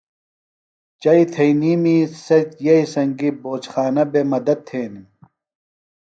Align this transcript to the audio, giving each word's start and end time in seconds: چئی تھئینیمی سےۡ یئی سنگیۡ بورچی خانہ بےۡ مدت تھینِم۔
چئی 1.01 1.23
تھئینیمی 1.33 1.97
سےۡ 2.25 2.47
یئی 2.65 2.83
سنگیۡ 2.93 3.37
بورچی 3.41 3.69
خانہ 3.73 4.03
بےۡ 4.11 4.27
مدت 4.31 4.59
تھینِم۔ 4.67 5.05